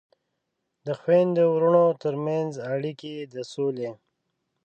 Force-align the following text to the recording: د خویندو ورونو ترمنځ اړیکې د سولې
د 0.85 0.87
خویندو 0.99 1.43
ورونو 1.53 1.85
ترمنځ 2.03 2.51
اړیکې 2.73 3.13
د 3.33 3.35
سولې 3.51 3.91